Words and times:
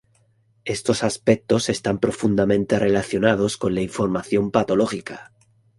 Estos 0.65 1.03
aspectos 1.03 1.69
están 1.69 1.99
profundamente 1.99 2.79
relacionados 2.79 3.55
con 3.57 3.75
la 3.75 3.81
información 3.81 4.49
patológica. 4.49 5.31